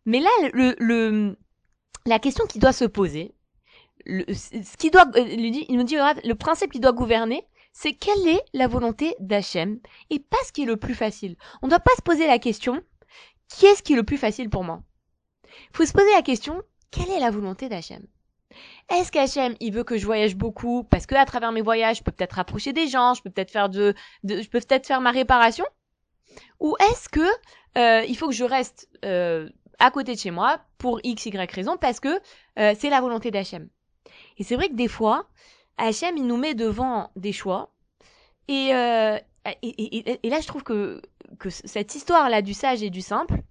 Mais 0.04 0.20
là, 0.20 0.30
le, 0.52 0.76
le, 0.78 1.36
la 2.06 2.20
question 2.20 2.46
qui 2.46 2.60
doit 2.60 2.72
se 2.72 2.84
poser, 2.84 3.34
ce 4.06 4.76
qui 4.76 4.92
doit, 4.92 5.06
euh, 5.16 5.26
il 5.28 5.76
nous 5.76 5.82
dit, 5.82 5.96
le 5.96 6.34
principe 6.34 6.70
qui 6.70 6.78
doit 6.78 6.92
gouverner, 6.92 7.42
c'est 7.72 7.94
quelle 7.94 8.28
est 8.28 8.44
la 8.54 8.68
volonté 8.68 9.16
d'Hachem? 9.18 9.80
Et 10.10 10.20
pas 10.20 10.36
ce 10.46 10.52
qui 10.52 10.62
est 10.62 10.66
le 10.66 10.76
plus 10.76 10.94
facile. 10.94 11.34
On 11.62 11.66
ne 11.66 11.70
doit 11.70 11.80
pas 11.80 11.96
se 11.96 12.02
poser 12.02 12.28
la 12.28 12.38
question, 12.38 12.80
qui 13.48 13.66
est-ce 13.66 13.82
qui 13.82 13.94
est 13.94 13.96
le 13.96 14.04
plus 14.04 14.18
facile 14.18 14.50
pour 14.50 14.62
moi? 14.62 14.84
Il 15.72 15.76
faut 15.76 15.84
se 15.84 15.92
poser 15.92 16.14
la 16.14 16.22
question, 16.22 16.62
quelle 16.92 17.10
est 17.10 17.18
la 17.18 17.32
volonté 17.32 17.68
d'Hachem? 17.68 18.06
Est-ce 18.88 19.10
qu'Hachem, 19.10 19.56
il 19.60 19.72
veut 19.72 19.84
que 19.84 19.96
je 19.96 20.06
voyage 20.06 20.36
beaucoup? 20.36 20.84
Parce 20.84 21.06
que 21.06 21.14
à 21.14 21.24
travers 21.24 21.52
mes 21.52 21.62
voyages, 21.62 21.98
je 21.98 22.02
peux 22.02 22.12
peut-être 22.12 22.34
rapprocher 22.34 22.72
des 22.72 22.86
gens, 22.88 23.14
je 23.14 23.22
peux 23.22 23.30
peut-être 23.30 23.50
faire 23.50 23.68
de, 23.68 23.94
je 24.24 24.48
peux 24.48 24.60
peut-être 24.60 24.86
faire 24.86 25.00
ma 25.00 25.10
réparation 25.10 25.64
Ou 26.60 26.76
est-ce 26.90 27.08
que 27.08 27.26
euh, 27.78 28.04
il 28.06 28.16
faut 28.16 28.28
que 28.28 28.34
je 28.34 28.44
reste 28.44 28.88
euh, 29.04 29.48
à 29.78 29.90
côté 29.90 30.14
de 30.14 30.18
chez 30.18 30.30
moi 30.30 30.60
pour 30.78 31.00
x, 31.02 31.26
y 31.26 31.52
raison? 31.52 31.76
Parce 31.76 32.00
que 32.00 32.20
euh, 32.58 32.74
c'est 32.78 32.90
la 32.90 33.00
volonté 33.00 33.30
d'Hachem. 33.30 33.68
Et 34.38 34.44
c'est 34.44 34.56
vrai 34.56 34.68
que 34.68 34.74
des 34.74 34.88
fois, 34.88 35.28
Hachem, 35.78 36.16
il 36.16 36.26
nous 36.26 36.36
met 36.36 36.54
devant 36.54 37.10
des 37.16 37.32
choix. 37.32 37.72
Et, 38.48 38.74
euh, 38.74 39.18
et, 39.62 40.26
et, 40.26 40.30
là, 40.30 40.40
je 40.40 40.46
trouve 40.46 40.62
que, 40.62 41.02
que 41.38 41.50
cette 41.50 41.94
histoire-là 41.94 42.42
du 42.42 42.54
sage 42.54 42.82
et 42.82 42.90
du 42.90 43.00
simple, 43.00 43.42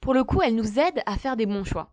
pour 0.00 0.14
le 0.14 0.24
coup, 0.24 0.40
elle 0.42 0.54
nous 0.54 0.78
aide 0.78 1.02
à 1.06 1.16
faire 1.16 1.36
des 1.36 1.46
bons 1.46 1.64
choix. 1.64 1.92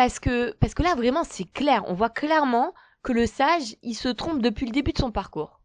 Parce 0.00 0.18
que, 0.18 0.82
là, 0.82 0.94
vraiment, 0.94 1.24
c'est 1.24 1.44
clair. 1.44 1.84
On 1.86 1.92
voit 1.92 2.08
clairement 2.08 2.72
que 3.02 3.12
le 3.12 3.26
sage, 3.26 3.76
il 3.82 3.94
se 3.94 4.08
trompe 4.08 4.40
depuis 4.40 4.64
le 4.64 4.72
début 4.72 4.92
de 4.92 4.98
son 4.98 5.12
parcours. 5.12 5.60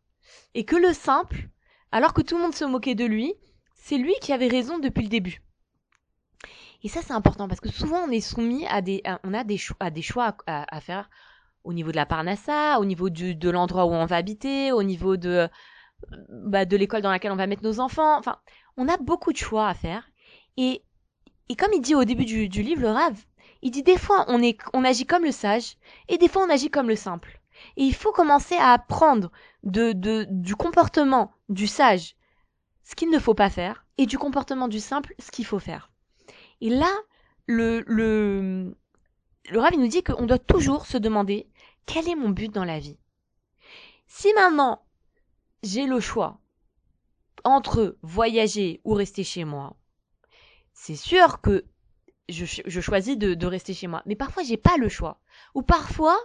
Et 0.54 0.65
que 0.65 0.75
le 0.75 0.92
simple, 0.92 1.48
alors 1.94 2.13
que 2.13 2.22
tout 2.22 2.36
le 2.36 2.42
monde 2.42 2.54
se 2.54 2.65
moquait 2.65 2.96
de 2.96 3.06
lui, 3.06 3.34
c'est 3.75 3.98
lui 3.98 4.13
qui 4.20 4.34
avait 4.34 4.50
raison 4.50 4.77
depuis 4.77 5.04
le 5.04 5.10
début. 5.10 5.42
Et 6.84 6.89
ça, 6.89 7.01
c'est 7.01 7.13
important 7.13 7.48
parce 7.48 7.62
que 7.62 7.70
souvent, 7.70 8.00
on 8.06 8.12
est 8.12 8.20
soumis 8.20 8.68
à 8.68 8.82
des, 8.82 9.01
on 9.24 9.34
a 9.34 9.46
des 9.46 9.58
choix, 9.58 10.36
à 10.48 10.82
faire 10.82 11.10
au 11.63 11.72
niveau 11.72 11.92
de 11.92 11.96
la 11.96 12.06
parnassa, 12.06 12.82
au 12.82 12.86
niveau 12.86 13.10
de 13.10 13.50
l'endroit 13.50 13.86
où 13.86 13.94
on 13.94 14.06
va 14.06 14.18
habiter, 14.18 14.74
au 14.74 14.84
niveau 14.84 15.15
de, 15.15 15.48
bah, 16.30 16.65
de 16.65 16.75
l'école 16.75 17.01
dans 17.01 17.10
laquelle 17.10 17.32
on 17.32 17.38
va 17.38 17.48
mettre 17.48 17.63
nos 17.63 17.80
enfants. 17.80 18.18
Enfin, 18.18 18.36
on 18.75 18.89
a 18.89 18.98
beaucoup 18.98 19.32
de 19.32 19.38
choix 19.38 19.70
à 19.70 19.74
faire. 19.74 20.10
Et, 20.58 20.84
et 21.48 21.56
comme 21.56 21.72
il 21.74 21.82
dit 21.82 21.96
au 21.96 22.04
début 22.04 22.25
du, 22.25 22.48
livre, 22.48 22.82
le 22.82 22.89
Rav, 22.89 23.15
Il 23.66 23.72
dit 23.72 23.82
des 23.82 23.98
fois 23.98 24.26
on, 24.28 24.84
agit 24.84 25.08
comme 25.08 25.24
le 25.24 25.32
sage 25.32 25.78
et 26.08 26.20
des 26.20 26.28
fois 26.28 26.46
on 26.46 26.52
agit 26.52 26.70
comme 26.70 26.88
le 26.88 26.96
simple. 26.96 27.42
Et 27.78 27.84
il 27.84 27.96
faut 27.96 28.12
commencer 28.12 28.54
à 28.54 28.74
apprendre 28.74 29.32
de, 29.64 29.92
de, 29.92 30.28
du 30.30 30.56
comportement 30.56 31.34
du 31.50 31.66
sage 31.66 32.16
ce 32.84 32.94
qu'il 32.94 33.10
ne 33.10 33.18
faut 33.18 33.34
pas 33.34 33.50
faire 33.50 33.84
et 33.98 34.06
du 34.06 34.20
comportement 34.20 34.68
du 34.68 34.80
simple 34.80 35.16
ce 35.18 35.32
qu'il 35.32 35.48
faut 35.48 35.58
faire. 35.58 35.90
Et 36.62 36.70
là, 36.70 36.92
le, 37.48 37.84
le, 37.88 38.78
le 39.50 39.78
nous 39.78 39.88
dit 39.88 40.04
qu'on 40.04 40.28
doit 40.28 40.38
toujours 40.38 40.86
se 40.86 41.00
demander 41.00 41.50
quel 41.88 42.08
est 42.08 42.16
mon 42.16 42.30
but 42.30 42.54
dans 42.54 42.66
la 42.66 42.78
vie? 42.78 43.00
Si 44.06 44.32
maintenant 44.36 44.86
j'ai 45.64 45.88
le 45.88 46.00
choix 46.00 46.40
entre 47.44 47.98
voyager 48.04 48.80
ou 48.84 48.94
rester 48.94 49.24
chez 49.24 49.44
moi, 49.44 49.76
c'est 50.72 50.96
sûr 50.96 51.42
que 51.42 51.66
je, 52.29 52.46
je 52.65 52.82
choisis 52.82 53.17
de, 53.17 53.34
de, 53.34 53.48
rester 53.48 53.74
chez 53.74 53.88
moi. 53.88 54.01
Mais 54.05 54.15
parfois, 54.15 54.44
j'ai 54.44 54.58
pas 54.58 54.77
le 54.77 54.89
choix. 54.89 55.20
Ou 55.53 55.62
parfois, 55.62 56.17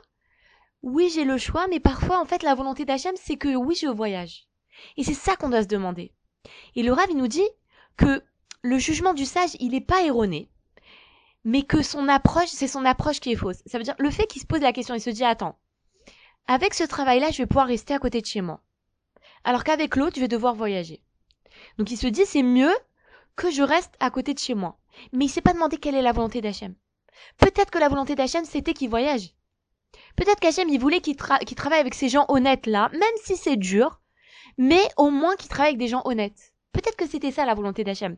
oui, 0.83 1.11
j'ai 1.15 1.25
le 1.25 1.39
choix, 1.39 1.67
mais 1.69 1.81
parfois, 1.81 2.21
en 2.21 2.25
fait, 2.25 2.43
la 2.43 2.55
volonté 2.55 2.85
d'Hachem, 2.85 3.15
c'est 3.17 3.37
que 3.37 3.55
oui, 3.55 3.75
je 3.75 3.89
voyage. 3.89 4.47
Et 4.97 5.05
c'est 5.05 5.15
ça 5.15 5.37
qu'on 5.37 5.51
doit 5.51 5.63
se 5.63 5.69
demander. 5.69 6.13
Et 6.75 6.83
le 6.83 6.93
Rav, 6.93 7.07
il 7.11 7.17
nous 7.17 7.29
dit 7.29 7.49
que 7.97 8.23
le 8.63 8.79
jugement 8.79 9.15
du 9.15 9.25
sage, 9.25 9.57
il 9.61 9.73
n'est 9.73 9.81
pas 9.81 10.03
erroné, 10.03 10.51
mais 11.45 11.63
que 11.63 11.83
son 11.83 12.09
approche, 12.09 12.49
c'est 12.49 12.69
son 12.69 12.85
approche 12.85 13.21
qui 13.21 13.33
est 13.33 13.37
fausse. 13.37 13.63
Ça 13.67 13.79
veut 13.79 13.85
dire, 13.85 13.95
le 13.99 14.11
fait 14.11 14.27
qu'il 14.27 14.41
se 14.41 14.47
pose 14.47 14.61
la 14.61 14.73
question, 14.73 14.95
il 14.95 15.01
se 15.01 15.11
dit, 15.11 15.25
attends, 15.25 15.59
avec 16.47 16.75
ce 16.75 16.85
travail-là, 16.85 17.31
je 17.31 17.39
vais 17.39 17.47
pouvoir 17.47 17.67
rester 17.67 17.95
à 17.95 17.99
côté 17.99 18.21
de 18.21 18.27
chez 18.27 18.41
moi. 18.41 18.61
Alors 19.45 19.65
qu'avec 19.65 19.97
l'autre, 19.97 20.17
je 20.17 20.21
vais 20.21 20.29
devoir 20.29 20.55
voyager. 20.55 21.03
Donc 21.79 21.91
il 21.91 21.97
se 21.97 22.07
dit, 22.07 22.27
c'est 22.27 22.43
mieux 22.43 22.75
que 23.37 23.51
je 23.51 23.63
reste 23.63 23.95
à 24.01 24.11
côté 24.11 24.35
de 24.35 24.39
chez 24.39 24.55
moi. 24.55 24.80
Mais 25.13 25.27
il 25.27 25.29
s'est 25.29 25.41
pas 25.41 25.53
demandé 25.53 25.77
quelle 25.77 25.95
est 25.95 26.03
la 26.03 26.13
volonté 26.13 26.41
d'Hachem. 26.41 26.75
Peut-être 27.39 27.71
que 27.71 27.79
la 27.79 27.89
volonté 27.89 28.15
d'Hachem, 28.15 28.45
c'était 28.45 28.75
qu'il 28.75 28.91
voyage. 28.91 29.35
Peut-être 30.17 30.41
qu'Hachem, 30.41 30.69
il 30.69 30.81
voulait 30.81 31.01
qu'il 31.01 31.17
travaille 31.17 31.81
avec 31.81 31.95
ces 31.95 32.09
gens 32.09 32.25
honnêtes 32.29 32.67
là, 32.67 32.89
même 32.93 33.03
si 33.25 33.37
c'est 33.37 33.57
dur, 33.57 34.01
mais 34.59 34.83
au 34.97 35.11
moins 35.11 35.37
qu'il 35.37 35.49
travaille 35.49 35.71
avec 35.71 35.79
des 35.79 35.89
gens 35.89 36.03
honnêtes. 36.05 36.53
Peut-être 36.73 36.97
que 36.97 37.07
c'était 37.07 37.33
ça 37.33 37.45
la 37.45 37.55
volonté 37.55 37.85
d'Hachem. 37.85 38.17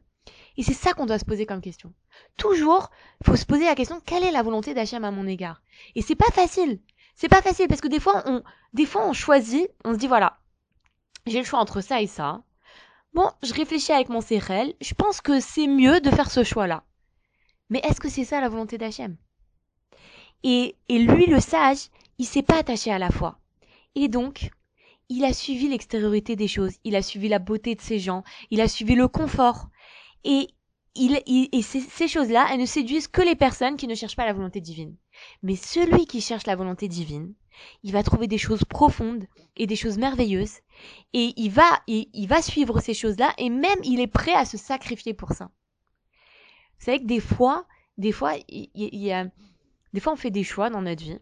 Et 0.56 0.62
c'est 0.62 0.74
ça 0.74 0.92
qu'on 0.92 1.06
doit 1.06 1.18
se 1.18 1.24
poser 1.24 1.46
comme 1.46 1.60
question. 1.60 1.92
Toujours, 2.36 2.90
faut 3.24 3.36
se 3.36 3.46
poser 3.46 3.64
la 3.64 3.74
question, 3.74 4.00
quelle 4.04 4.24
est 4.24 4.30
la 4.30 4.42
volonté 4.42 4.74
d'Hachem 4.74 5.04
à 5.04 5.10
mon 5.10 5.26
égard? 5.26 5.62
Et 5.94 6.02
c'est 6.02 6.14
pas 6.14 6.30
facile. 6.32 6.80
C'est 7.14 7.28
pas 7.28 7.42
facile 7.42 7.68
parce 7.68 7.80
que 7.80 7.88
des 7.88 8.00
fois, 8.00 8.22
on, 8.26 8.42
des 8.72 8.86
fois, 8.86 9.06
on 9.06 9.12
choisit, 9.12 9.68
on 9.84 9.94
se 9.94 9.98
dit 9.98 10.06
voilà, 10.06 10.38
j'ai 11.26 11.38
le 11.38 11.44
choix 11.44 11.60
entre 11.60 11.80
ça 11.80 12.00
et 12.00 12.06
ça. 12.06 12.42
Bon, 13.14 13.30
je 13.42 13.52
réfléchis 13.52 13.92
avec 13.92 14.08
mon 14.08 14.20
CRL, 14.22 14.72
je 14.80 14.94
pense 14.94 15.20
que 15.20 15.38
c'est 15.38 15.66
mieux 15.66 16.00
de 16.00 16.10
faire 16.10 16.30
ce 16.30 16.44
choix-là. 16.44 16.84
Mais 17.68 17.80
est-ce 17.84 18.00
que 18.00 18.08
c'est 18.08 18.24
ça 18.24 18.40
la 18.40 18.48
volonté 18.48 18.78
d'Hachem? 18.78 19.16
Et, 20.42 20.76
et 20.88 20.98
lui, 20.98 21.26
le 21.26 21.40
sage, 21.40 21.88
il 22.18 22.24
s'est 22.24 22.42
pas 22.42 22.58
attaché 22.58 22.90
à 22.90 22.98
la 22.98 23.10
foi. 23.10 23.38
Et 23.94 24.08
donc, 24.08 24.50
il 25.10 25.24
a 25.24 25.34
suivi 25.34 25.68
l'extériorité 25.68 26.36
des 26.36 26.48
choses, 26.48 26.72
il 26.84 26.96
a 26.96 27.02
suivi 27.02 27.28
la 27.28 27.38
beauté 27.38 27.74
de 27.74 27.82
ces 27.82 27.98
gens, 27.98 28.24
il 28.50 28.62
a 28.62 28.68
suivi 28.68 28.94
le 28.94 29.08
confort. 29.08 29.68
Et, 30.24 30.48
il, 30.94 31.20
et 31.26 31.62
ces, 31.62 31.80
ces 31.80 32.08
choses-là, 32.08 32.48
elles 32.50 32.60
ne 32.60 32.66
séduisent 32.66 33.08
que 33.08 33.22
les 33.22 33.36
personnes 33.36 33.76
qui 33.76 33.88
ne 33.88 33.94
cherchent 33.94 34.16
pas 34.16 34.26
la 34.26 34.32
volonté 34.32 34.62
divine. 34.62 34.96
Mais 35.42 35.56
celui 35.56 36.06
qui 36.06 36.22
cherche 36.22 36.46
la 36.46 36.56
volonté 36.56 36.88
divine, 36.88 37.34
il 37.82 37.92
va 37.92 38.02
trouver 38.02 38.26
des 38.26 38.38
choses 38.38 38.64
profondes 38.64 39.24
et 39.56 39.66
des 39.66 39.76
choses 39.76 39.98
merveilleuses, 39.98 40.58
et 41.12 41.32
il 41.36 41.50
va, 41.50 41.80
il, 41.86 42.08
il 42.12 42.26
va 42.26 42.42
suivre 42.42 42.80
ces 42.80 42.94
choses-là, 42.94 43.32
et 43.38 43.50
même 43.50 43.78
il 43.84 44.00
est 44.00 44.06
prêt 44.06 44.34
à 44.34 44.44
se 44.44 44.56
sacrifier 44.56 45.14
pour 45.14 45.32
ça. 45.32 45.50
Vous 46.78 46.86
savez 46.86 47.00
que 47.00 47.06
des 47.06 47.20
fois, 47.20 47.66
des 47.98 48.12
fois, 48.12 48.32
il, 48.48 48.70
y 48.74 49.12
a, 49.12 49.26
des 49.92 50.00
fois 50.00 50.14
on 50.14 50.16
fait 50.16 50.30
des 50.30 50.44
choix 50.44 50.70
dans 50.70 50.82
notre 50.82 51.02
vie. 51.02 51.18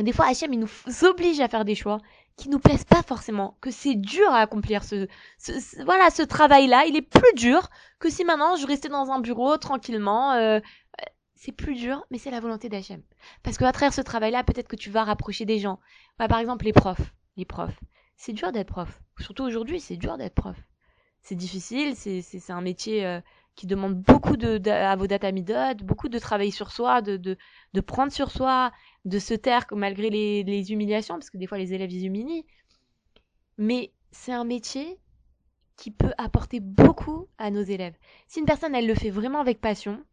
Des 0.00 0.12
fois, 0.12 0.26
Hachem, 0.26 0.52
il 0.52 0.58
nous 0.58 1.04
oblige 1.04 1.38
à 1.38 1.48
faire 1.48 1.64
des 1.64 1.76
choix 1.76 1.98
qui 2.36 2.48
nous 2.48 2.58
plaisent 2.58 2.84
pas 2.84 3.04
forcément, 3.04 3.56
que 3.60 3.70
c'est 3.70 3.94
dur 3.94 4.28
à 4.30 4.40
accomplir 4.40 4.82
ce 4.82 5.06
voilà, 5.84 6.10
ce 6.10 6.22
travail-là, 6.22 6.86
il 6.86 6.96
est 6.96 7.02
plus 7.02 7.32
dur 7.36 7.70
que 8.00 8.10
si 8.10 8.24
maintenant 8.24 8.56
je 8.56 8.66
restais 8.66 8.88
dans 8.88 9.12
un 9.12 9.20
bureau 9.20 9.56
tranquillement, 9.56 10.32
euh, 10.32 10.58
c'est 11.34 11.52
plus 11.52 11.74
dur, 11.74 12.04
mais 12.10 12.18
c'est 12.18 12.30
la 12.30 12.40
volonté 12.40 12.68
d'Hachem. 12.68 13.02
Parce 13.42 13.58
qu'à 13.58 13.72
travers 13.72 13.92
ce 13.92 14.00
travail-là, 14.00 14.44
peut-être 14.44 14.68
que 14.68 14.76
tu 14.76 14.90
vas 14.90 15.04
rapprocher 15.04 15.44
des 15.44 15.58
gens. 15.58 15.80
Bah, 16.18 16.28
par 16.28 16.38
exemple, 16.38 16.64
les 16.64 16.72
profs. 16.72 17.14
Les 17.36 17.44
profs. 17.44 17.78
C'est 18.16 18.32
dur 18.32 18.52
d'être 18.52 18.68
prof. 18.68 19.00
Surtout 19.18 19.42
aujourd'hui, 19.42 19.80
c'est 19.80 19.96
dur 19.96 20.16
d'être 20.16 20.34
prof. 20.34 20.56
C'est 21.22 21.34
difficile, 21.34 21.96
c'est, 21.96 22.20
c'est, 22.20 22.52
un 22.52 22.60
métier 22.60 23.06
euh, 23.06 23.20
qui 23.56 23.66
demande 23.66 23.94
beaucoup 23.94 24.36
de, 24.36 24.68
à 24.68 24.94
vos 24.94 25.06
data 25.06 25.32
midot, 25.32 25.74
beaucoup 25.82 26.08
de 26.08 26.18
travail 26.18 26.52
sur 26.52 26.70
soi, 26.70 27.00
de, 27.02 27.16
de, 27.16 27.38
de 27.72 27.80
prendre 27.80 28.12
sur 28.12 28.30
soi, 28.30 28.72
de 29.04 29.18
se 29.18 29.32
taire 29.34 29.64
malgré 29.72 30.10
les, 30.10 30.42
les 30.42 30.72
humiliations, 30.72 31.14
parce 31.14 31.30
que 31.30 31.38
des 31.38 31.46
fois 31.46 31.58
les 31.58 31.72
élèves 31.72 31.90
ils 31.90 32.06
humilient. 32.06 32.44
Mais 33.56 33.92
c'est 34.10 34.32
un 34.32 34.44
métier 34.44 35.00
qui 35.76 35.90
peut 35.90 36.12
apporter 36.18 36.60
beaucoup 36.60 37.26
à 37.38 37.50
nos 37.50 37.62
élèves. 37.62 37.96
Si 38.26 38.40
une 38.40 38.46
personne 38.46 38.74
elle 38.74 38.86
le 38.86 38.94
fait 38.94 39.10
vraiment 39.10 39.40
avec 39.40 39.60
passion, 39.60 40.04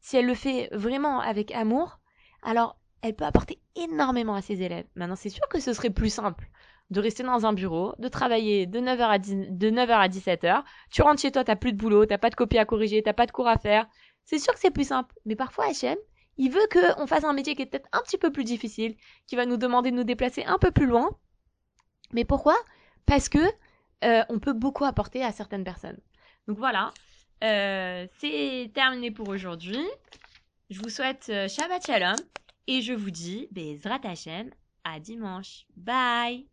si 0.00 0.16
elle 0.16 0.26
le 0.26 0.34
fait 0.34 0.68
vraiment 0.72 1.20
avec 1.20 1.52
amour, 1.52 2.00
alors 2.42 2.76
elle 3.02 3.14
peut 3.14 3.24
apporter 3.24 3.60
énormément 3.76 4.34
à 4.34 4.42
ses 4.42 4.62
élèves. 4.62 4.86
Maintenant, 4.94 5.16
c'est 5.16 5.28
sûr 5.30 5.46
que 5.48 5.60
ce 5.60 5.72
serait 5.72 5.90
plus 5.90 6.12
simple 6.12 6.48
de 6.90 7.00
rester 7.00 7.22
dans 7.22 7.46
un 7.46 7.52
bureau, 7.52 7.94
de 7.98 8.08
travailler 8.08 8.66
de 8.66 8.80
9h 8.80 9.02
à, 9.02 9.18
10, 9.18 9.36
de 9.50 9.70
9h 9.70 9.90
à 9.90 10.08
17h. 10.08 10.62
Tu 10.90 11.02
rentres 11.02 11.20
chez 11.20 11.30
toi, 11.30 11.44
t'as 11.44 11.56
plus 11.56 11.72
de 11.72 11.78
boulot, 11.78 12.04
t'as 12.04 12.18
pas 12.18 12.30
de 12.30 12.34
copie 12.34 12.58
à 12.58 12.64
corriger, 12.64 13.02
t'as 13.02 13.12
pas 13.12 13.26
de 13.26 13.32
cours 13.32 13.48
à 13.48 13.58
faire. 13.58 13.86
C'est 14.24 14.38
sûr 14.38 14.52
que 14.52 14.60
c'est 14.60 14.72
plus 14.72 14.88
simple. 14.88 15.14
Mais 15.24 15.36
parfois, 15.36 15.66
HM, 15.68 15.96
il 16.36 16.50
veut 16.50 16.66
qu'on 16.72 17.06
fasse 17.06 17.24
un 17.24 17.32
métier 17.32 17.54
qui 17.54 17.62
est 17.62 17.66
peut-être 17.66 17.88
un 17.92 18.00
petit 18.00 18.18
peu 18.18 18.32
plus 18.32 18.44
difficile, 18.44 18.96
qui 19.26 19.36
va 19.36 19.46
nous 19.46 19.56
demander 19.56 19.92
de 19.92 19.96
nous 19.96 20.04
déplacer 20.04 20.44
un 20.44 20.58
peu 20.58 20.72
plus 20.72 20.86
loin. 20.86 21.10
Mais 22.12 22.24
pourquoi? 22.24 22.56
Parce 23.06 23.28
que 23.28 23.38
euh, 24.04 24.24
on 24.28 24.38
peut 24.38 24.52
beaucoup 24.52 24.84
apporter 24.84 25.22
à 25.22 25.30
certaines 25.30 25.64
personnes. 25.64 25.98
Donc 26.48 26.58
voilà, 26.58 26.92
euh, 27.42 28.06
c'est 28.18 28.70
terminé 28.74 29.10
pour 29.10 29.28
aujourd'hui. 29.28 29.84
Je 30.70 30.80
vous 30.80 30.88
souhaite 30.88 31.26
euh, 31.30 31.48
Shabbat 31.48 31.84
Shalom 31.84 32.16
et 32.66 32.82
je 32.82 32.92
vous 32.92 33.10
dis 33.10 33.48
Bezrat 33.50 34.00
Hashem 34.04 34.50
à 34.84 35.00
dimanche. 35.00 35.66
Bye 35.76 36.46